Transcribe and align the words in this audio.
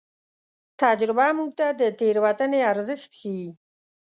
تجربه 0.81 1.27
موږ 1.37 1.49
ته 1.59 1.67
د 1.79 1.81
تېروتنې 1.99 2.59
ارزښت 2.71 3.11
ښيي. 3.19 3.49